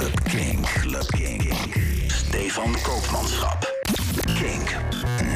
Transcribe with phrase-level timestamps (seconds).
[0.00, 0.66] Club Kink.
[0.66, 1.52] Club Kink.
[2.06, 3.74] Stefan Koopmanschap.
[4.24, 4.76] Kink.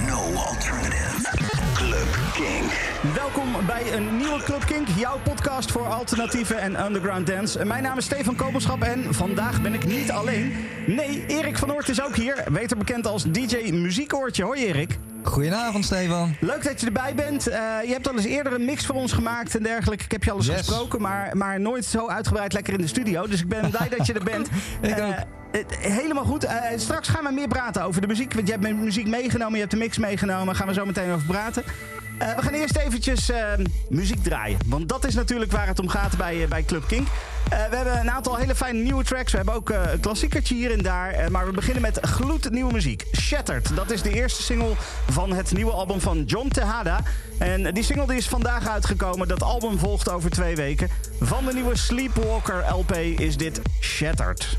[0.07, 1.29] No alternative.
[1.75, 2.73] Club Kink.
[3.15, 7.65] Welkom bij een nieuwe Club Kink, jouw podcast voor alternatieve en underground dance.
[7.65, 10.55] Mijn naam is Stefan Koopmanschap en vandaag ben ik niet alleen.
[10.87, 14.45] Nee, Erik van Oort is ook hier, beter bekend als DJ Muziekoortje.
[14.45, 14.99] Hoi Erik.
[15.25, 16.35] Goedenavond, Stefan.
[16.41, 17.47] Leuk dat je erbij bent.
[17.47, 20.05] Eh, je hebt al eens eerder een mix voor ons gemaakt en dergelijke.
[20.05, 20.57] Ik heb je al eens Yes.
[20.57, 23.27] gesproken, maar, maar nooit zo uitgebreid lekker in de studio.
[23.27, 24.49] Dus ik ben blij dat je er bent.
[24.83, 25.15] Ik Eh, ook.
[25.79, 26.45] helemaal goed.
[26.45, 28.35] Eh, straks gaan we meer praten over de muziek.
[28.35, 30.47] Want je hebt muziek meegenomen, je hebt de mix meegenomen.
[30.47, 31.63] Daar gaan we zo meteen over praten.
[32.19, 33.53] Eh, we gaan eerst eventjes eh,
[33.89, 34.59] muziek draaien.
[34.67, 37.09] Want dat is natuurlijk waar het om gaat bij, eh, bij Club Kink.
[37.09, 39.31] Eh, we hebben een aantal hele fijne nieuwe tracks.
[39.31, 41.31] We hebben ook een klassiekertje hier en daar.
[41.31, 43.05] Maar we beginnen met gloednieuwe muziek.
[43.17, 43.77] Shattered.
[43.77, 44.73] Dat is de eerste single
[45.11, 47.01] van het nieuwe album van John Tejada.
[47.39, 49.29] En die single die is vandaag uitgekomen.
[49.29, 50.89] Dat album volgt over twee weken.
[51.21, 54.57] Van de nieuwe Sleepwalker LP is dit Shattered.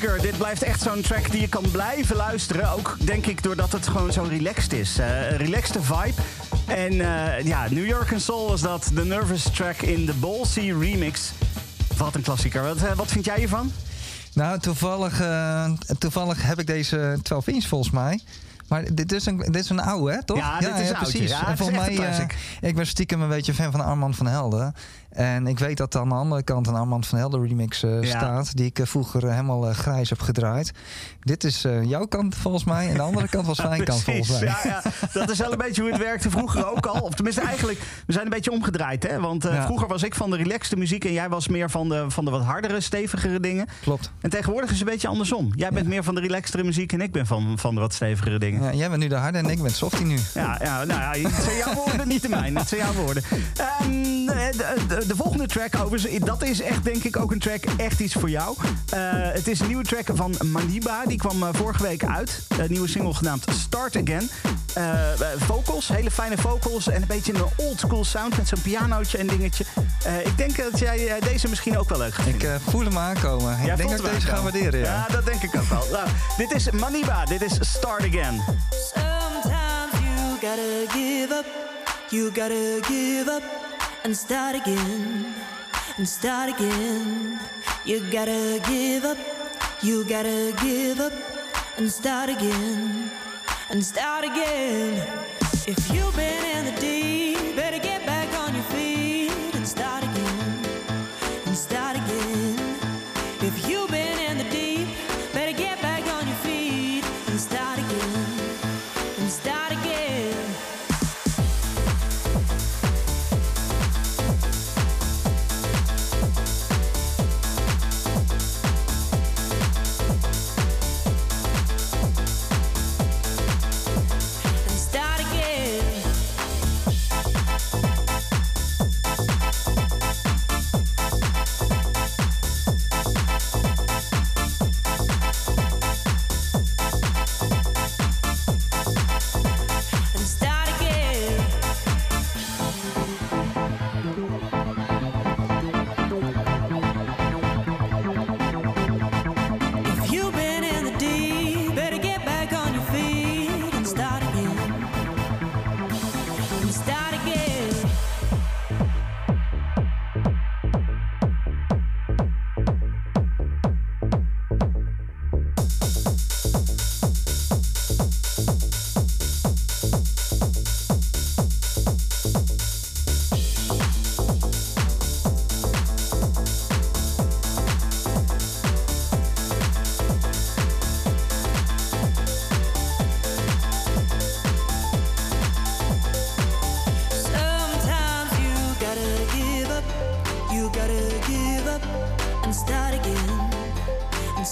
[0.00, 2.70] Dit blijft echt zo'n track die je kan blijven luisteren.
[2.70, 4.98] Ook denk ik doordat het gewoon zo relaxed is.
[4.98, 6.22] Uh, relaxed vibe.
[6.66, 8.90] En uh, ja, New York and Soul was dat.
[8.94, 11.32] De Nervous track in de Ballsy remix.
[11.96, 12.62] Wat een klassieker.
[12.62, 13.72] Wat, uh, wat vind jij hiervan?
[14.34, 15.22] Nou, toevallig,
[15.98, 18.20] toevallig heb ik deze 12 inch volgens mij.
[18.70, 20.36] Maar dit is een, dit is een oude, hè, toch?
[20.36, 21.30] Ja, dit is ja, precies.
[21.30, 22.18] Ja, en volgens mij, uh,
[22.60, 24.74] ik ben stiekem een beetje fan van Armand van Helden.
[25.10, 28.56] En ik weet dat aan de andere kant een Armand van Helden remix uh, staat.
[28.56, 30.72] Die ik uh, vroeger helemaal grijs heb gedraaid.
[31.20, 32.88] Dit is jouw kant volgens mij.
[32.88, 34.40] En de andere kant was mijn kant volgens mij.
[34.40, 37.00] Ja, ja, dat is wel een beetje hoe het werkte vroeger ook al.
[37.00, 39.02] Of tenminste eigenlijk, we zijn een beetje omgedraaid.
[39.02, 39.20] Hè?
[39.20, 41.04] Want vroeger was ik van de relaxte muziek.
[41.04, 43.66] En jij was meer van de, van de wat hardere, stevigere dingen.
[43.80, 44.12] Klopt.
[44.20, 45.52] En tegenwoordig is het een beetje andersom.
[45.54, 46.92] Jij bent meer van de relaxtere muziek.
[46.92, 48.62] En ik ben van, van de wat stevigere dingen.
[48.62, 50.18] Ja, jij bent nu de harde en ik ben softie nu.
[50.34, 52.58] Ja, ja nou ja, het zijn jouw woorden, niet de mijne.
[52.58, 53.22] Het zijn jouw woorden.
[53.82, 57.64] Um, de, de, de, volgende track, overigens, dat is echt denk ik ook een track
[57.76, 58.56] echt iets voor jou.
[58.94, 61.04] Uh, het is een nieuwe track van Maniba.
[61.06, 62.42] Die kwam uh, vorige week uit.
[62.48, 64.30] Een nieuwe single genaamd Start Again.
[64.78, 65.00] Uh,
[65.38, 69.26] vocals, hele fijne vocals en een beetje een old school sound met zo'n pianootje en
[69.26, 69.64] dingetje.
[70.24, 73.58] ik denk dat jij deze misschien ook wel leuk gaat Ik voel hem aankomen.
[73.60, 74.80] Ik denk dat ik deze ga waarderen.
[74.80, 74.86] Ja.
[74.86, 75.06] ja.
[75.14, 75.84] dat denk ik ook wel.
[75.92, 78.42] Nou, dit is Maniba, dit is Start Again.
[78.94, 81.46] Sometimes you gotta give up,
[82.10, 83.59] you gotta give up
[84.04, 85.34] and start again,
[85.96, 87.38] and start again.
[87.84, 89.18] You gotta give up,
[89.82, 91.12] you gotta give up
[91.76, 93.10] and start again,
[93.70, 95.02] and start again.
[95.66, 96.59] If you've been in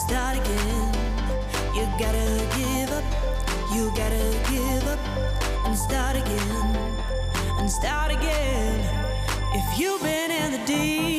[0.09, 0.95] start again.
[1.75, 3.05] You gotta give up,
[3.75, 4.99] you gotta give up
[5.67, 6.77] and start again,
[7.59, 8.81] and start again.
[9.53, 11.18] If you've been in the deep,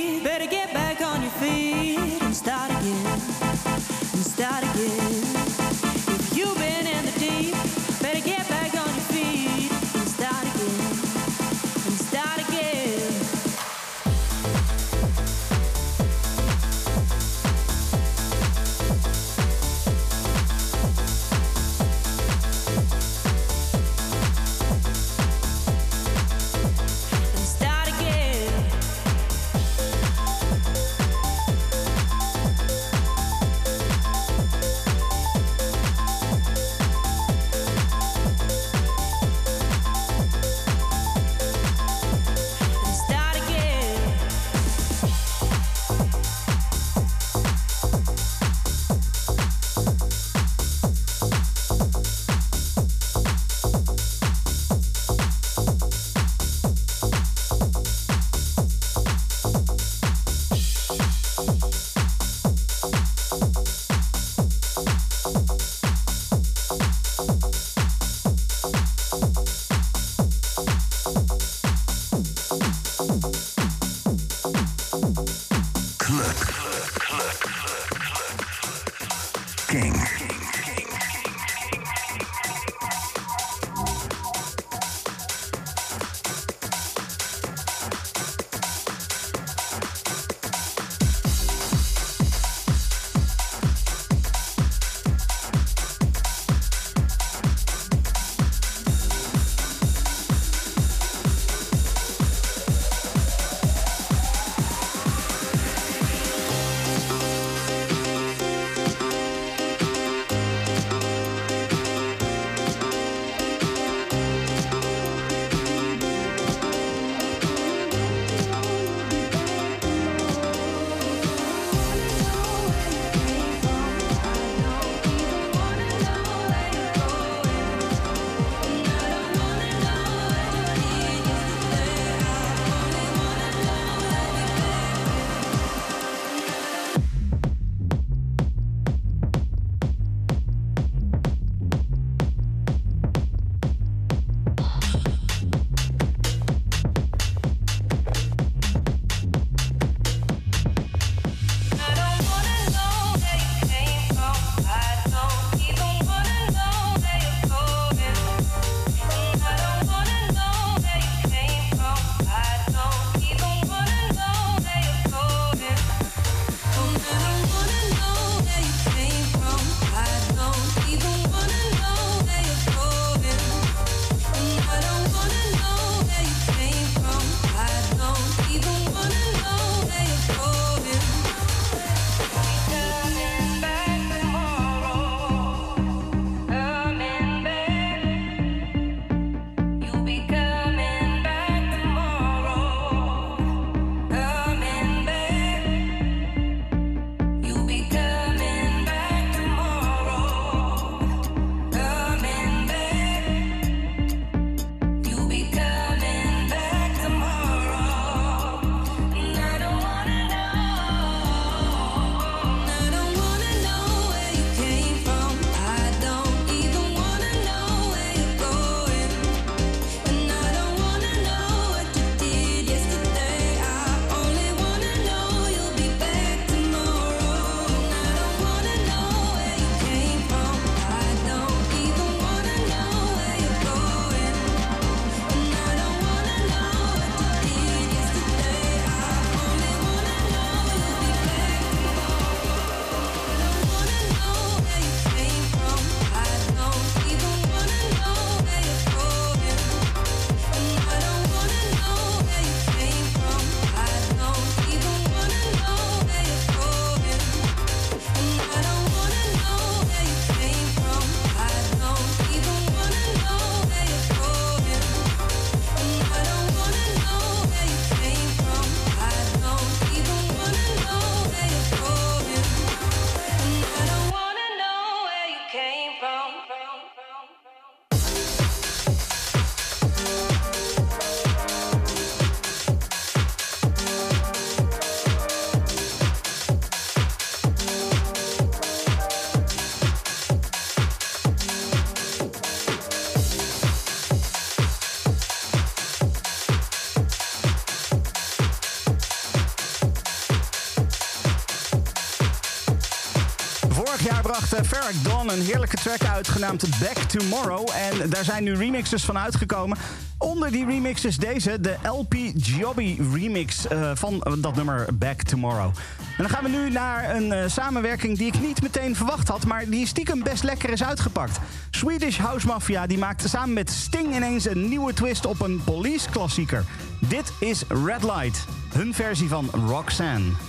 [304.69, 307.69] Farrah een heerlijke track uit genaamd Back Tomorrow.
[307.75, 309.77] En daar zijn nu remixes van uitgekomen.
[310.17, 315.71] Onder die remixes deze, de LP Jobby remix uh, van dat nummer Back Tomorrow.
[315.99, 319.45] En dan gaan we nu naar een uh, samenwerking die ik niet meteen verwacht had,
[319.45, 321.39] maar die stiekem best lekker is uitgepakt.
[321.69, 326.09] Swedish House Mafia die maakte samen met Sting ineens een nieuwe twist op een police
[326.09, 326.63] klassieker.
[326.99, 330.48] Dit is Red Light, hun versie van Roxanne.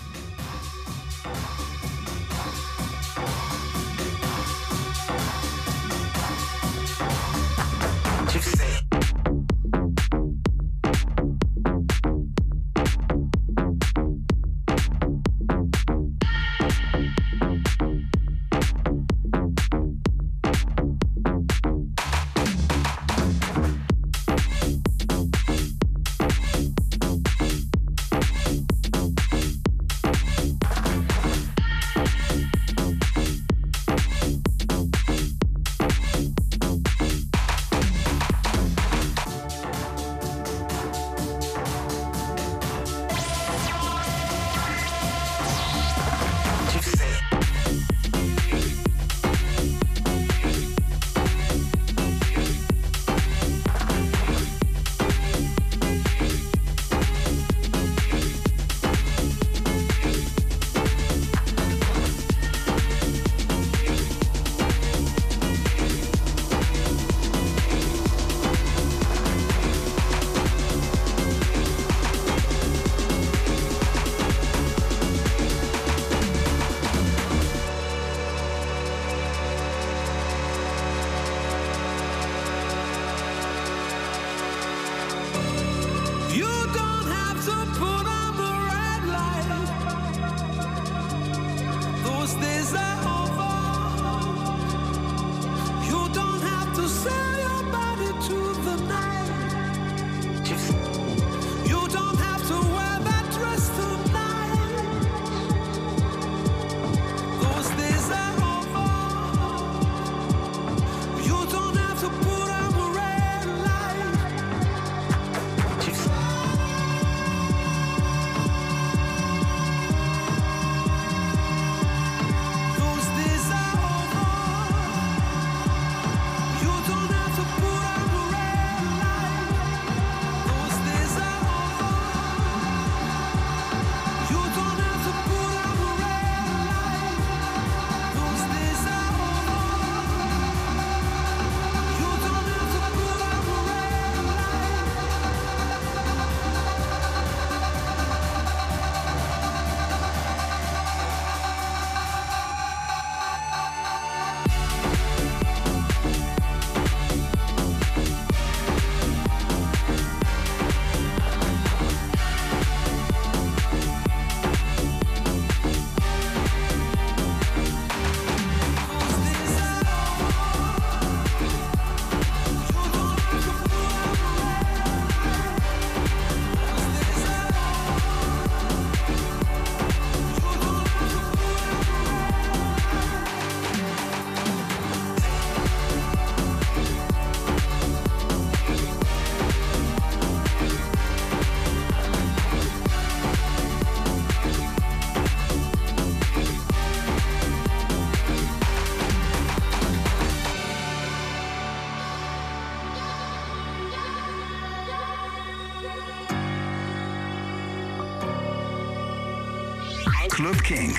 [210.40, 210.96] Club King.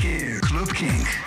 [0.00, 1.19] Here, Club King.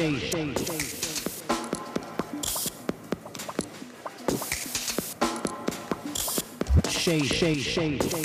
[0.00, 0.58] shade.
[6.88, 8.19] shade, shade, shade.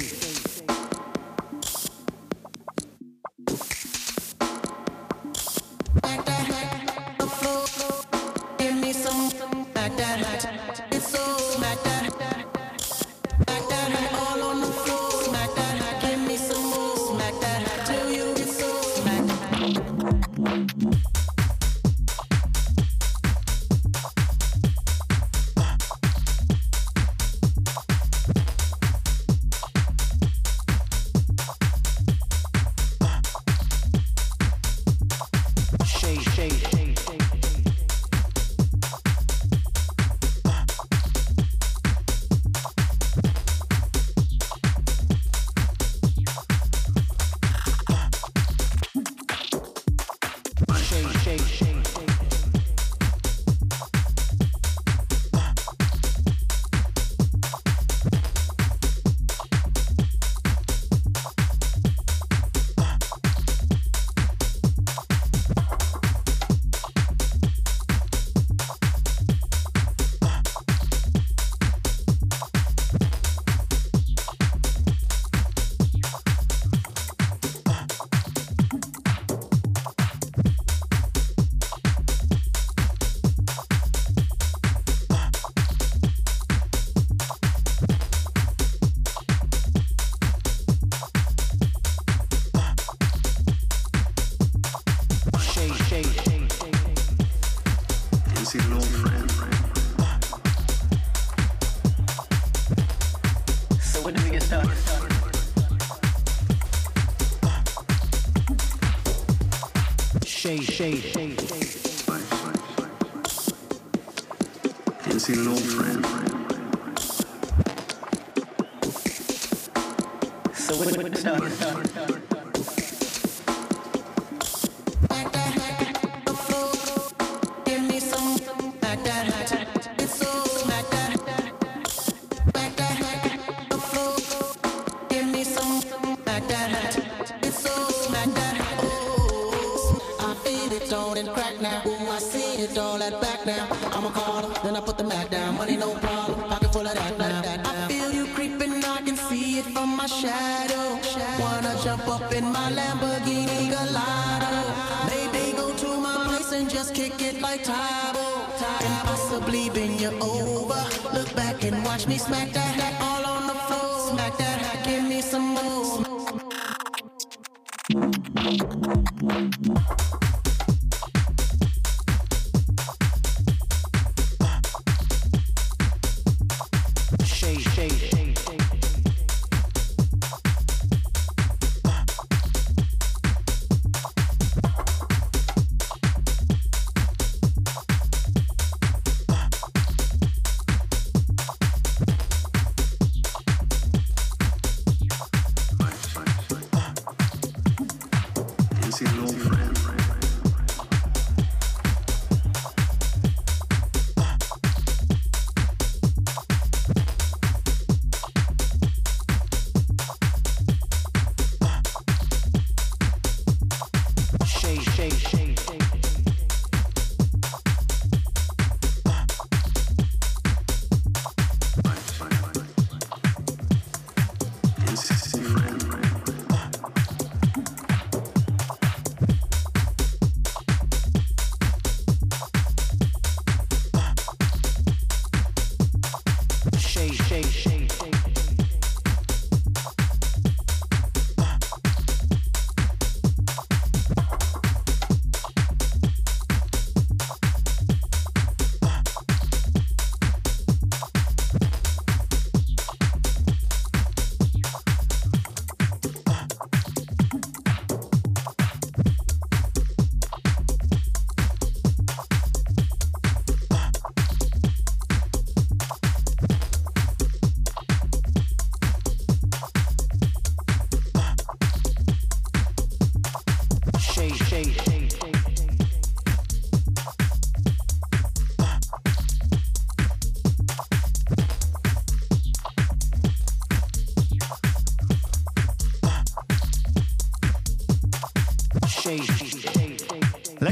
[110.75, 111.14] shaded.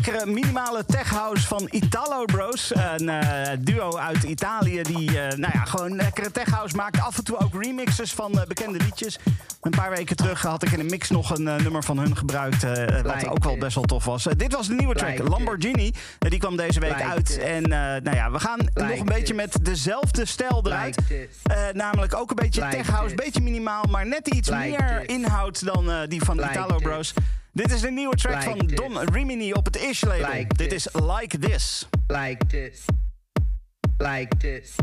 [0.05, 2.71] Lekkere minimale tech house van Italo Bros.
[2.75, 6.99] Een eh, duo uit Italië die eh, nou ja, gewoon lekkere tech house maakt.
[7.01, 9.19] Af en toe ook remixes van eh, bekende liedjes.
[9.61, 12.63] Een paar weken terug had ik in een mix nog een nummer van hun gebruikt.
[13.03, 14.23] wat ook wel best wel tof was.
[14.23, 15.93] Dit was de nieuwe track, Lamborghini.
[16.19, 17.37] Die kwam deze week uit.
[17.37, 17.69] En
[18.03, 20.97] nou ja, we gaan nog een beetje met dezelfde stijl eruit.
[21.73, 23.83] Namelijk ook een beetje tech house, beetje minimaal.
[23.89, 27.13] Maar net iets meer inhoud dan die van Italo Bros.
[27.53, 30.45] Dit is de nieuwe track van Don Rimini op het Ish label.
[30.55, 31.87] Dit is Like This.
[32.09, 32.85] like this,
[33.99, 34.75] like this,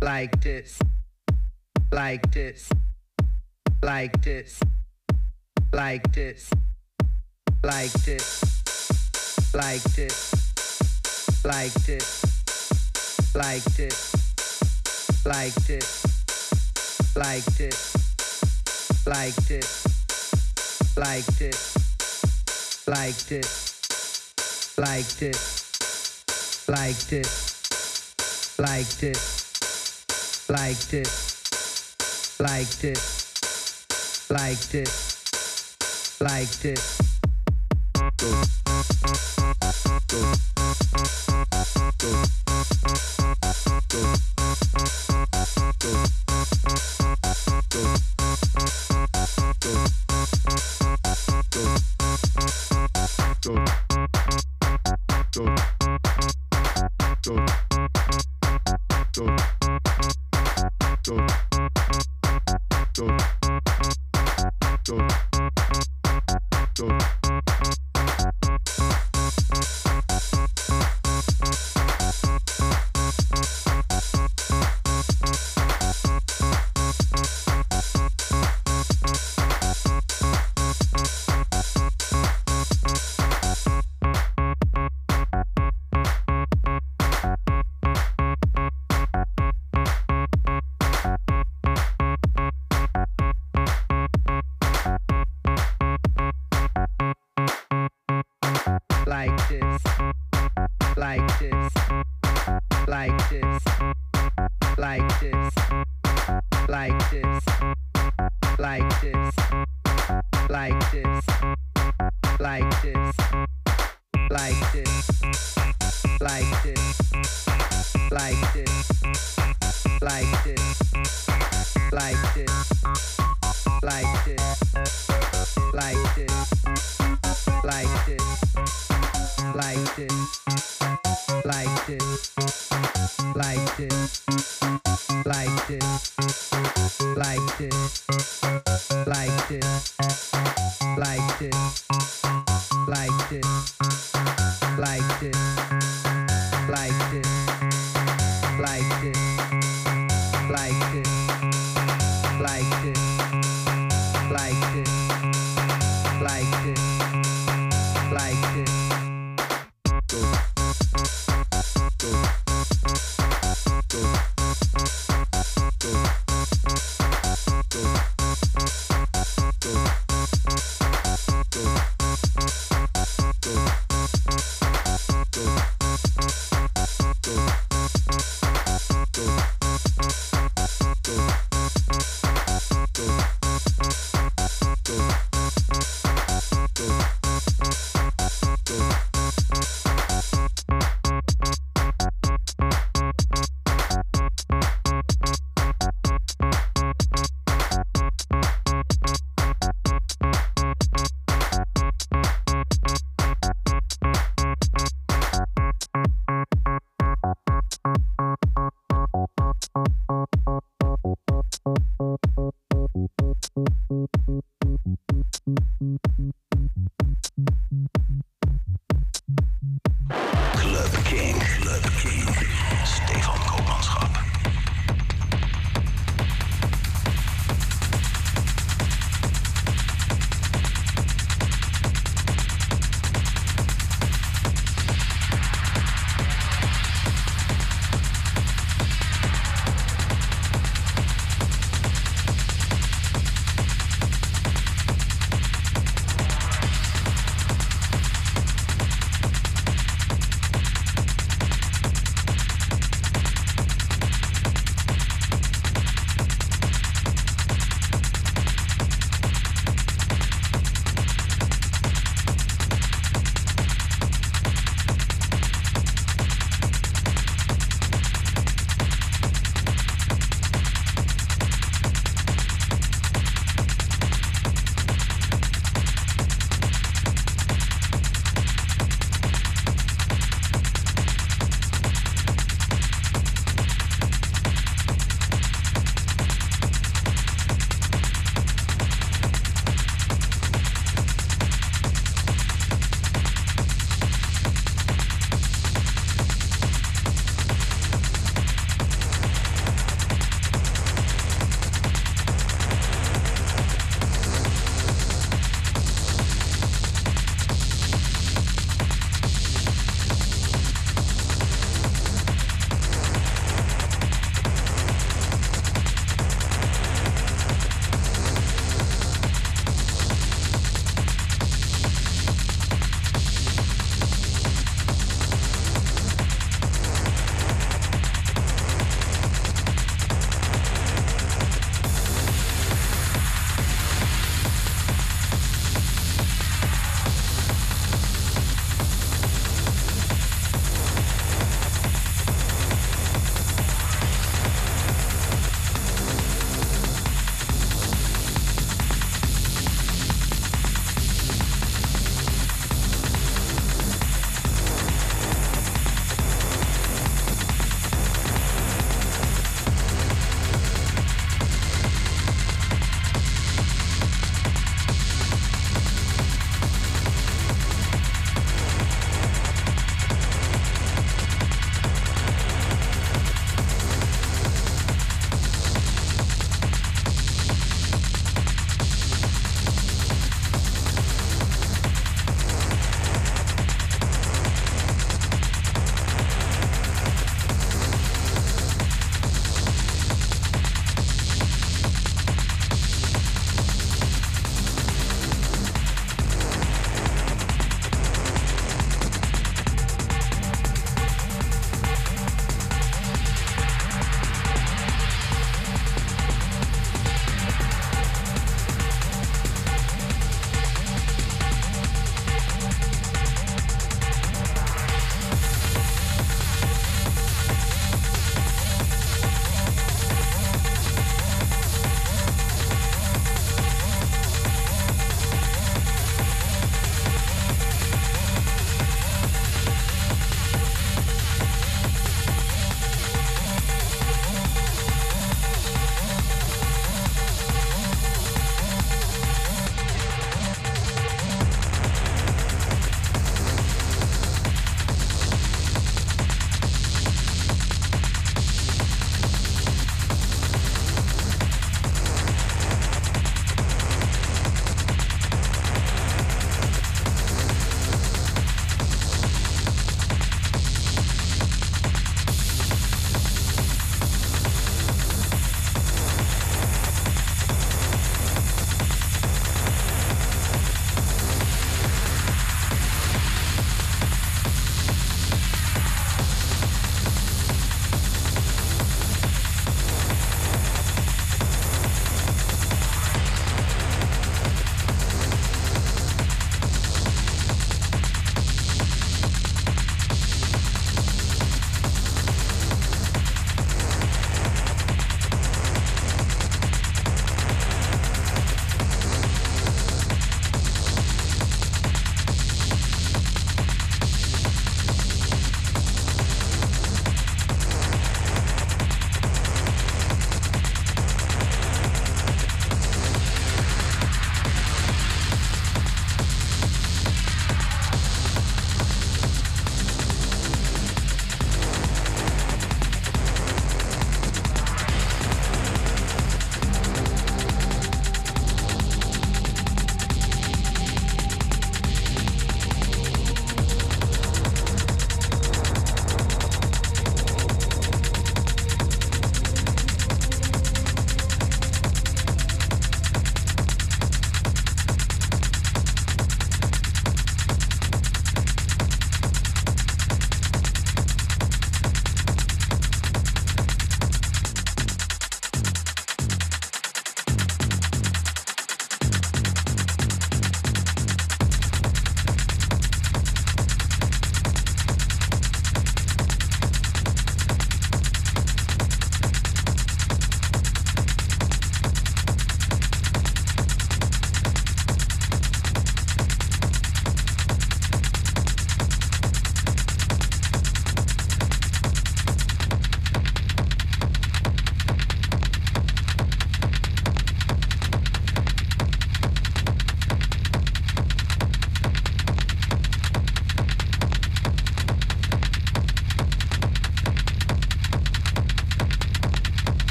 [0.00, 0.78] like this,
[1.90, 2.68] like this,
[3.80, 4.58] like this,
[5.72, 6.48] like this,
[7.62, 8.40] like this,
[9.54, 10.34] like this,
[11.44, 12.32] like this,
[13.34, 14.14] like this,
[15.24, 16.04] like this,
[17.16, 17.94] like this,
[19.06, 19.83] like this,
[20.96, 23.64] like this, like this.
[24.76, 27.28] Like this, like this,
[28.58, 29.10] like this,
[30.50, 31.00] like this,
[32.40, 33.30] like this,
[34.30, 35.00] like this,
[36.20, 37.00] like this.
[42.02, 42.43] like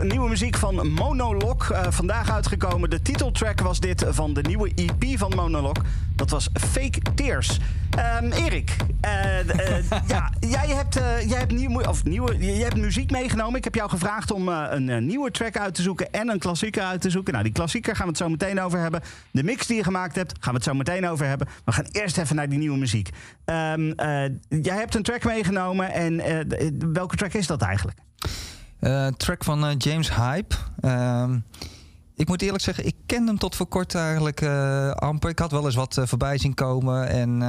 [0.00, 1.70] met nieuwe muziek van Monolog.
[1.70, 2.90] Eh, vandaag uitgekomen.
[2.90, 5.76] De titeltrack was dit van de nieuwe EP van Monolog.
[6.14, 7.58] Dat was Fake Tears.
[7.90, 10.94] Ehm, Erik, eh, eh, ja, jij hebt,
[11.28, 13.56] jij, hebt nieuw, of nieuwe, jij hebt muziek meegenomen.
[13.56, 17.00] Ik heb jou gevraagd om een nieuwe track uit te zoeken en een klassieker uit
[17.00, 17.32] te zoeken.
[17.32, 19.00] Nou, die klassieker gaan we het zo meteen over hebben.
[19.30, 21.48] De mix die je gemaakt hebt, gaan we het zo meteen over hebben.
[21.64, 23.10] We gaan eerst even naar die nieuwe muziek.
[23.44, 26.22] Ehm, eh, jij hebt een track meegenomen en
[26.92, 27.98] welke track is dat eigenlijk?
[28.78, 30.54] Eh, track van eh, James Hype.
[30.80, 31.38] Ehm,
[32.14, 35.30] ik moet eerlijk zeggen, ik kende hem tot voor kort eigenlijk eh, amper.
[35.30, 37.08] Ik had wel eens wat voorbij zien komen.
[37.08, 37.42] En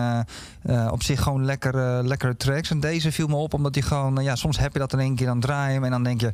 [0.92, 2.70] op zich gewoon lekkere, lekkere tracks.
[2.70, 4.24] En deze viel me op omdat hij gewoon...
[4.24, 5.84] ja, soms heb je dat in één keer aan het draaien.
[5.84, 6.32] En dan denk je...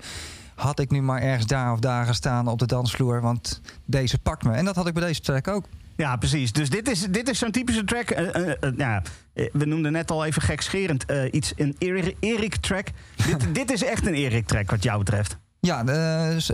[0.56, 3.22] Had ik nu maar ergens daar of daar gestaan op de dansvloer.
[3.22, 4.52] Want deze pakt me.
[4.52, 5.66] En dat had ik bij deze track ook.
[5.98, 6.52] Ja, precies.
[6.52, 8.10] Dus dit is, dit is zo'n typische track.
[8.10, 9.02] eh, eh, eh, ja,
[9.34, 12.88] we noemden net al even gekscherend iets een Eri- Erik-track.
[13.28, 15.38] dit, dit is echt een Erik-track wat jou betreft.
[15.60, 15.84] Ja,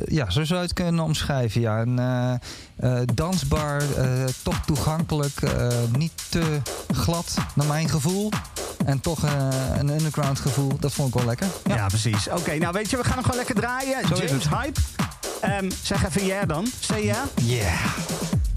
[0.06, 1.62] ja, zo zou je het kunnen omschrijven.
[1.62, 1.80] Ja.
[2.78, 3.82] Een dansbaar,
[4.44, 5.34] toch toegankelijk,
[5.98, 6.60] niet te
[6.94, 8.32] glad naar mijn gevoel.
[8.86, 9.24] En toch
[9.78, 10.72] een underground gevoel.
[10.80, 11.48] Dat vond ik wel lekker.
[11.66, 12.28] Ja, precies.
[12.30, 14.08] Oké, nou weet je, we gaan hem gewoon lekker draaien.
[14.08, 14.54] Zo is James het.
[14.60, 14.80] Hype.
[15.42, 16.68] Ehm, zeg even ja dan.
[16.80, 17.24] Say ja.
[17.42, 17.74] Yeah.
[17.74, 18.49] Everybody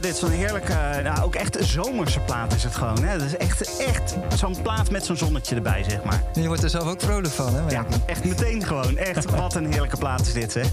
[0.00, 3.02] Roll Credits, een heerlijke, nou, ook echt een zomerse plaat is het gewoon.
[3.02, 3.18] Hè?
[3.18, 6.22] Dat is echt, echt zo'n plaat met zo'n zonnetje erbij, zeg maar.
[6.34, 7.70] Je wordt er zelf ook vrolijk van, hè?
[7.70, 8.96] Ja, echt meteen gewoon.
[8.96, 10.66] Echt, wat een heerlijke plaat is dit, zeg.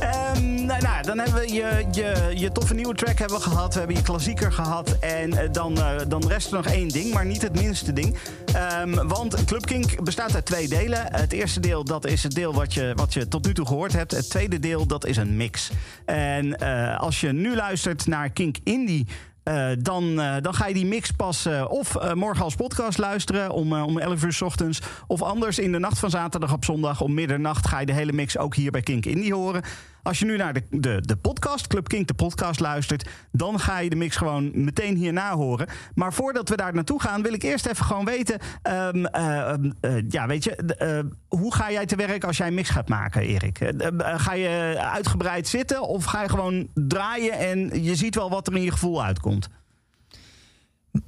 [0.00, 3.72] Ehm, nou, nou, dan hebben we je, je, je toffe nieuwe track hebben we gehad.
[3.72, 4.96] We hebben je klassieker gehad.
[5.00, 8.16] En eh, dan, eh, dan rest er nog één ding, maar niet het minste ding.
[8.52, 11.06] Ehm, want Club Kink bestaat uit twee delen.
[11.14, 13.92] Het eerste deel, dat is het deel wat je, wat je tot nu toe gehoord
[13.92, 14.10] hebt.
[14.10, 15.70] Het tweede deel, dat is een mix.
[16.12, 19.06] En eh, als je nu luistert naar Kink Indie...
[19.42, 23.72] eh, dan, eh, dan ga je die mix pas of morgen als podcast luisteren om,
[23.72, 24.80] om 11 uur 's ochtends.
[25.06, 28.12] Of anders in de nacht van zaterdag op zondag om middernacht ga je de hele
[28.12, 29.62] mix ook hier bij Kink Indie horen.
[30.02, 33.78] Als je nu naar de, de, de podcast, Club Kink, de podcast luistert, dan ga
[33.78, 35.68] je de mix gewoon meteen hierna horen.
[35.94, 39.70] Maar voordat we daar naartoe gaan, wil ik eerst even gewoon weten, ehm, eh, ehm,
[39.80, 40.98] eh, ja, weet je, eh,
[41.28, 43.60] hoe ga jij te werk als jij een mix gaat maken, Erik?
[43.60, 48.46] Eh, ga je uitgebreid zitten of ga je gewoon draaien en je ziet wel wat
[48.46, 49.48] er in je gevoel uitkomt?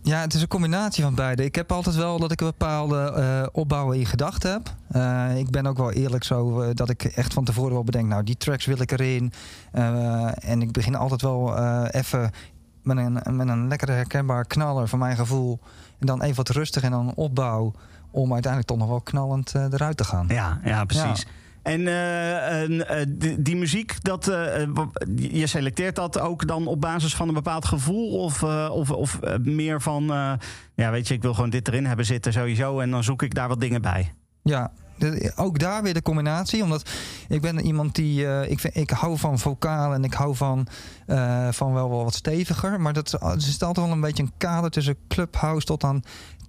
[0.02, 1.44] Ja, het is een combinatie van beide.
[1.44, 4.74] Ik heb altijd wel dat ik een bepaalde eh opbouw in gedachten heb.
[4.88, 8.08] Eh, ik ben ook wel eerlijk zo eh, dat ik echt van tevoren wel bedenk...
[8.08, 9.32] nou, die tracks wil ik erin.
[10.34, 11.58] En ik begin altijd wel
[11.88, 12.30] even
[12.82, 15.58] met een, met een lekkere herkenbaar knaller van mijn gevoel.
[15.98, 17.72] En dan even wat rustig en dan opbouw...
[18.10, 20.26] om uiteindelijk toch nog wel knallend eruit te gaan.
[20.28, 21.20] Ja, ja precies.
[21.20, 21.43] Ja.
[21.64, 24.68] En eh, eh, die, die muziek, dat, eh,
[25.16, 28.18] je selecteert dat ook dan op basis van een bepaald gevoel?
[28.18, 30.04] Of, of, of meer van,
[30.74, 32.80] ja weet je, ik wil gewoon dit erin hebben zitten sowieso...
[32.80, 34.12] en dan zoek ik daar wat dingen bij.
[34.42, 34.72] Ja,
[35.36, 36.62] ook daar weer de combinatie.
[36.62, 36.90] Omdat
[37.28, 38.46] ik ben iemand die.
[38.48, 40.66] ik, vind- ik hou van vocaal en ik hou van,
[41.50, 42.80] van wel, wel wat steviger.
[42.80, 46.02] Maar dat, er altijd wel een beetje een kader tussen clubhouse tot aan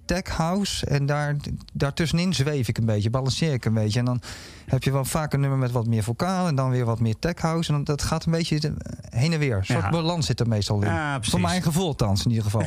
[0.06, 0.86] tech house.
[0.86, 1.36] En daar,
[1.72, 3.98] daartussenin zweef ik een beetje, balanceer ik een beetje.
[3.98, 4.20] En dan
[4.66, 7.18] heb je wel vaak een nummer met wat meer vocaal en dan weer wat meer
[7.18, 7.72] tech house.
[7.72, 8.72] En dat gaat een beetje
[9.10, 9.56] heen en weer.
[9.56, 9.90] Een soort Ja.
[9.90, 10.88] balans zit er meestal in.
[10.88, 11.18] Ja.
[11.22, 12.60] Voor mijn gevoel althans in ieder geval.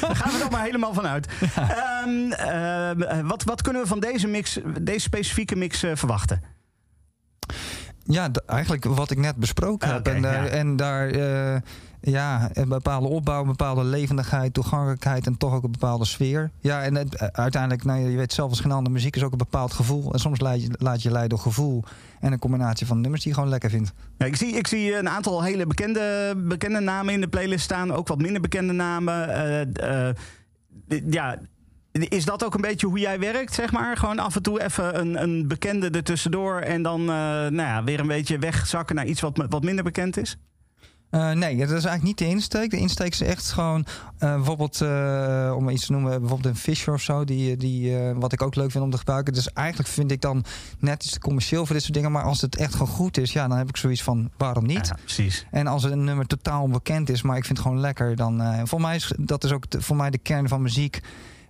[0.00, 1.26] Daar gaan we er maar helemaal van uit.
[1.56, 6.42] Ehm, eh, wat, wat kunnen we van deze mix, deze specifieke mix eh, verwachten?
[8.04, 10.06] Ja, eigenlijk wat ik net besproken Ah, heb.
[10.06, 11.10] en, eh, en daar,
[12.04, 16.50] ja, een bepaalde opbouw, een bepaalde levendigheid, toegankelijkheid en toch ook een bepaalde sfeer.
[16.60, 19.38] Ja, en eh, uiteindelijk, nou, je weet zelf als geen ander, muziek is ook een
[19.38, 20.12] bepaald gevoel.
[20.12, 21.84] En soms laat je, laat je leiden door gevoel
[22.20, 23.92] en een combinatie van nummers die je gewoon lekker vindt.
[24.18, 27.92] Ja, ik, zie, ik zie een aantal hele bekende, bekende namen in de playlist staan.
[27.92, 29.28] Ook wat minder bekende namen.
[29.28, 30.16] Eh, eh,
[31.10, 31.38] ja,
[31.92, 33.96] is dat ook een beetje hoe jij werkt, zeg maar?
[33.96, 36.58] Gewoon af en toe even een, een bekende ertussendoor...
[36.58, 40.36] en dan nou ja, weer een beetje wegzakken naar iets wat, wat minder bekend is?
[41.12, 42.70] Eh, nee, dat is eigenlijk niet de insteek.
[42.70, 43.86] De insteek is echt gewoon,
[44.18, 48.32] eh, bijvoorbeeld, eh, om iets te noemen, bijvoorbeeld een Fisher of zo, die, die, wat
[48.32, 49.32] ik ook leuk vind om te gebruiken.
[49.32, 50.44] Dus eigenlijk vind ik dan
[50.78, 52.12] net iets te commercieel voor dit soort dingen.
[52.12, 54.86] Maar als het echt gewoon goed is, ja, dan heb ik zoiets van, waarom niet?
[54.86, 55.46] Ja, precies.
[55.50, 58.80] En als een nummer totaal onbekend is, maar ik vind het gewoon lekker, dan voor
[58.80, 61.00] mij is dat is ook de- voor mij de kern van muziek.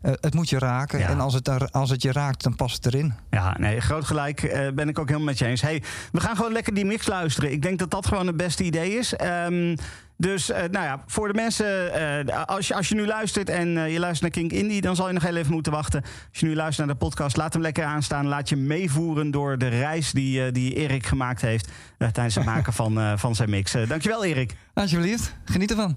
[0.02, 0.98] Eh, het moet je raken.
[0.98, 1.08] Ja.
[1.08, 3.14] En als het, er, als het je raakt, dan past het erin.
[3.30, 5.60] Ja, nee, groot gelijk eh, ben ik ook helemaal met je eens.
[5.60, 5.82] Hey,
[6.12, 7.52] we gaan gewoon lekker die mix luisteren.
[7.52, 9.14] Ik denk dat dat gewoon het beste idee is.
[9.16, 9.76] Ehm,
[10.16, 11.94] dus eh, nou ja, voor de mensen,
[12.26, 15.06] eh, als, je, als je nu luistert en je luistert naar Kink Indie, dan zal
[15.06, 16.02] je nog heel even moeten wachten.
[16.02, 18.26] Als je nu luistert naar de podcast, laat hem lekker aanstaan.
[18.26, 22.72] Laat je meevoeren door de reis die, die Erik gemaakt heeft eh, tijdens het maken
[22.72, 23.72] van, eh, van zijn mix.
[23.88, 24.54] Dankjewel, Erik.
[24.74, 25.96] Alsjeblieft, geniet ervan.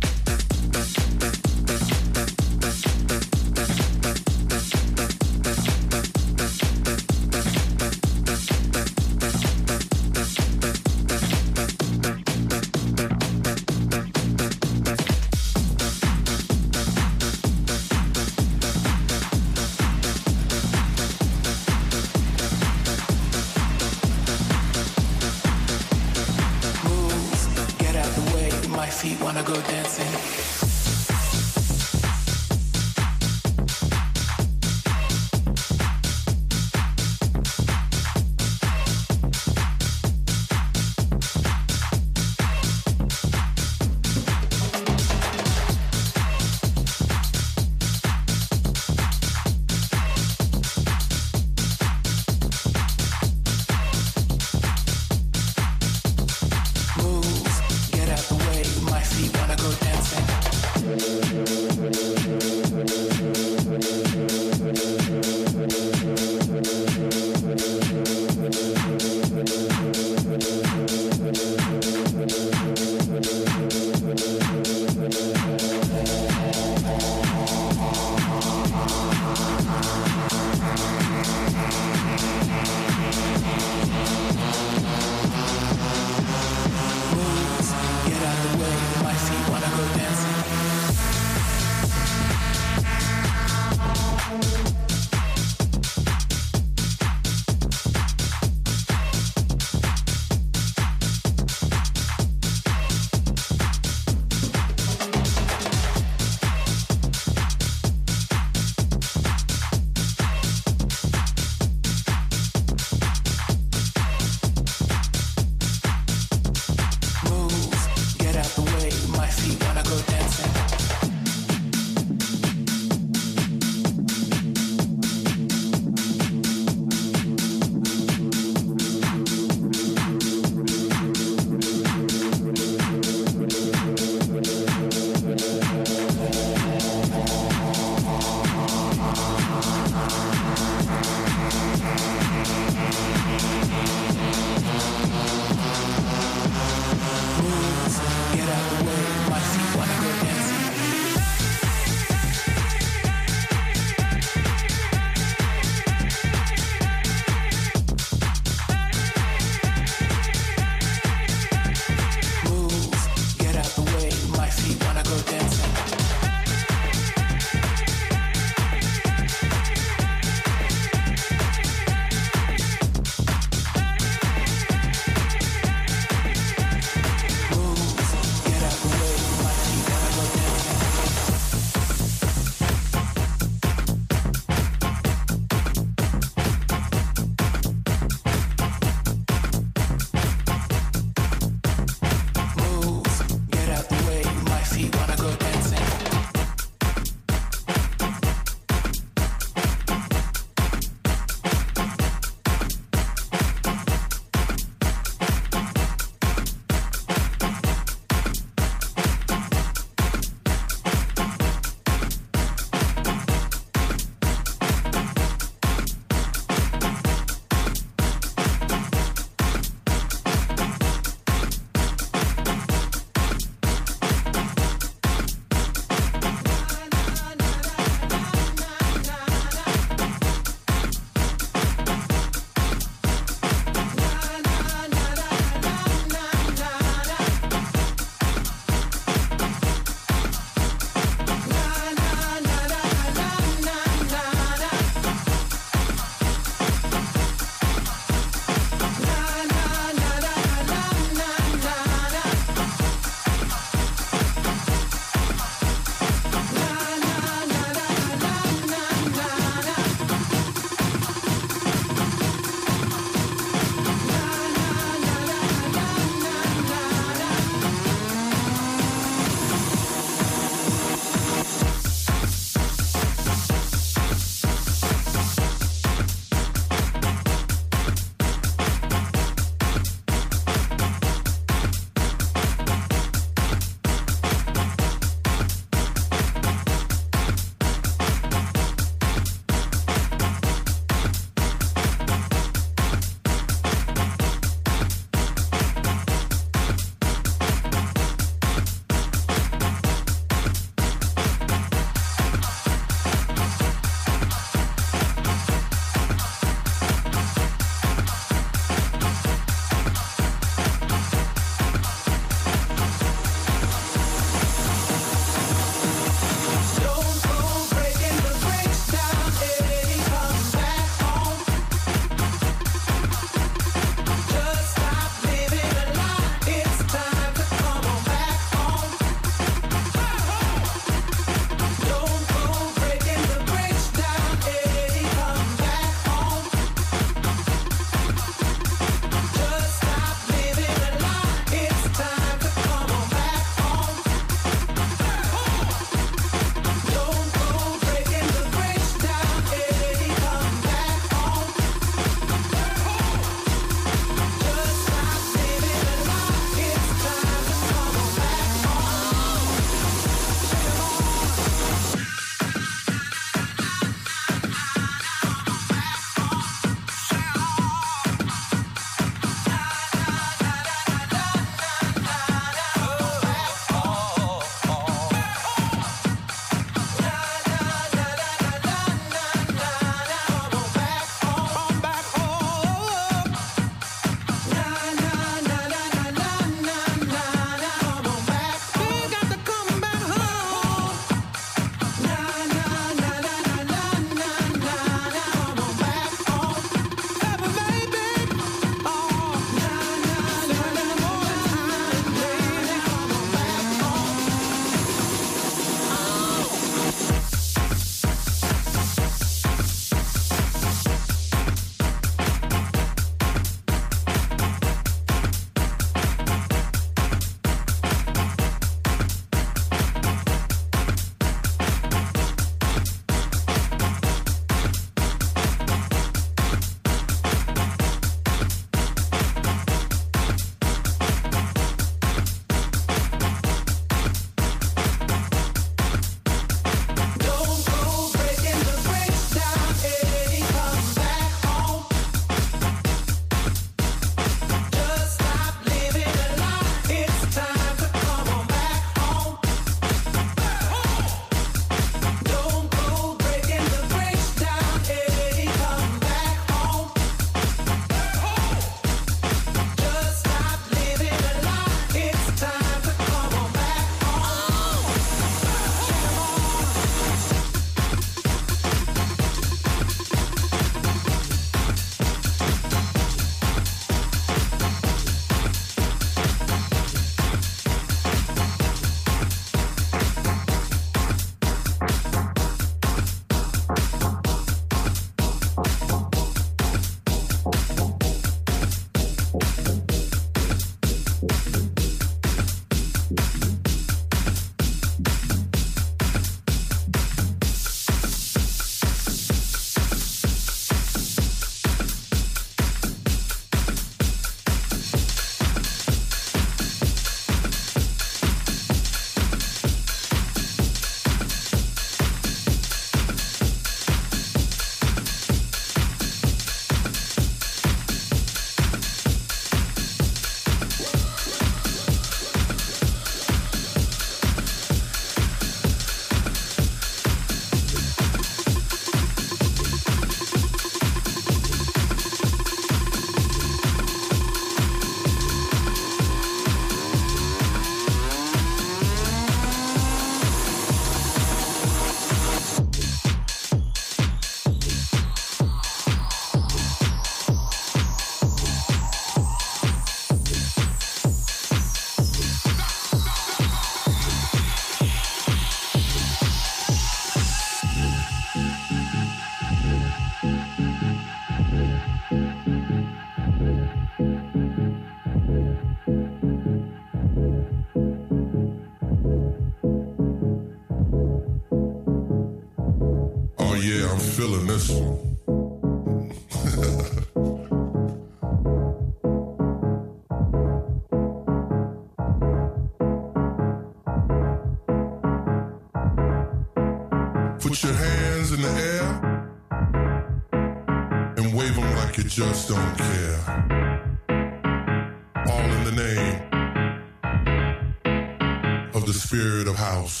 [599.21, 600.00] Spirit of house.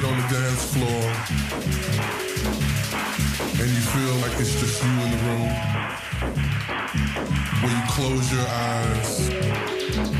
[0.00, 1.02] Get on the dance floor
[3.58, 5.50] and you feel like it's just you in the room.
[7.62, 9.28] When you close your eyes,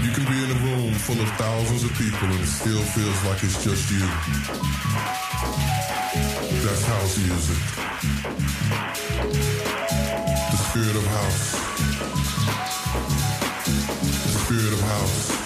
[0.03, 3.25] you can be in a room full of thousands of people and it still feels
[3.25, 4.07] like it's just you.
[6.65, 7.59] That's house music.
[10.51, 11.53] The spirit of house.
[14.25, 15.38] The spirit of house.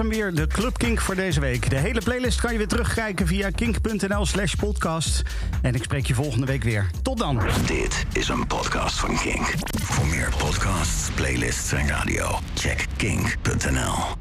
[0.00, 1.70] Hem weer, de Club Kink voor deze week.
[1.70, 5.22] De hele playlist kan je weer terugkijken via kink.nl slash podcast.
[5.62, 6.90] En ik spreek je volgende week weer.
[7.02, 7.40] Tot dan.
[7.66, 9.54] Dit is een podcast van Kink.
[9.82, 14.19] Voor meer podcasts, playlists en radio, check kink.nl.